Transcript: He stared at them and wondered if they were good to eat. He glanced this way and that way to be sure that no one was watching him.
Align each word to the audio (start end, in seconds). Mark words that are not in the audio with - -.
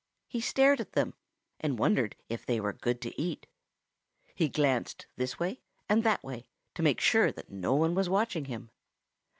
He 0.27 0.41
stared 0.41 0.81
at 0.81 0.93
them 0.93 1.13
and 1.59 1.77
wondered 1.77 2.15
if 2.27 2.43
they 2.43 2.59
were 2.59 2.73
good 2.73 3.01
to 3.01 3.21
eat. 3.21 3.45
He 4.33 4.49
glanced 4.49 5.05
this 5.15 5.37
way 5.37 5.61
and 5.87 6.03
that 6.03 6.23
way 6.23 6.47
to 6.73 6.81
be 6.81 6.95
sure 6.97 7.31
that 7.31 7.51
no 7.51 7.75
one 7.75 7.93
was 7.93 8.09
watching 8.09 8.45
him. 8.45 8.71